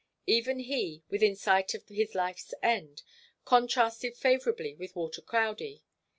[0.25, 3.03] Even he, within sight of his life's end,
[3.45, 5.83] contrasted favourably with Walter Crowdie.